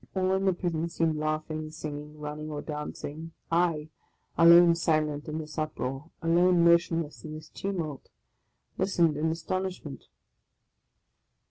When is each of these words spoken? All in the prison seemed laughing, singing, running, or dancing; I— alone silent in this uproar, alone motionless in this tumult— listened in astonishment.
All 0.15 0.33
in 0.33 0.45
the 0.45 0.53
prison 0.53 0.89
seemed 0.89 1.15
laughing, 1.17 1.69
singing, 1.69 2.17
running, 2.19 2.49
or 2.49 2.63
dancing; 2.63 3.33
I— 3.51 3.89
alone 4.35 4.73
silent 4.73 5.27
in 5.27 5.37
this 5.37 5.59
uproar, 5.59 6.09
alone 6.23 6.63
motionless 6.65 7.23
in 7.23 7.35
this 7.35 7.49
tumult— 7.49 8.09
listened 8.79 9.15
in 9.15 9.27
astonishment. 9.29 10.05